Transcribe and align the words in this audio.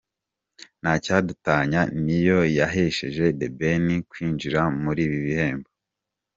Ntacyadutanya 0.81 1.81
ni 2.05 2.17
yo 2.27 2.39
yahesheje 2.57 3.25
The 3.39 3.47
Ben 3.57 3.85
kwinjira 4.09 4.61
muri 4.83 4.99
ibi 5.07 5.19
bihembo. 5.25 5.69